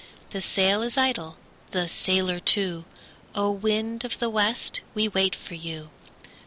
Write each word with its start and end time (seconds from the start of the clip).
The 0.31 0.41
sail 0.41 0.81
is 0.81 0.97
idle, 0.97 1.37
the 1.69 1.87
sailor 1.87 2.39
too; 2.39 2.85
O! 3.35 3.51
wind 3.51 4.03
of 4.03 4.17
the 4.17 4.31
west, 4.31 4.81
we 4.95 5.07
wait 5.07 5.35
for 5.35 5.53
you. 5.53 5.91